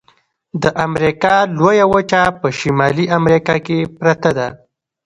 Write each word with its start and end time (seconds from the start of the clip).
د 0.63 0.63
امریکا 0.87 1.35
لویه 1.57 1.85
وچه 1.93 2.21
په 2.39 2.47
شمالي 2.59 3.05
امریکا 3.19 3.55
کې 3.65 3.77
پرته 3.97 4.29
ده. 4.37 4.47